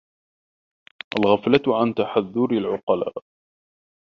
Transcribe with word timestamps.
الْغَفْلَةُ 1.19 1.77
عَنْ 1.79 1.93
تَحَذُّرِ 1.95 2.51
الْعُقَلَاءِ 2.51 3.13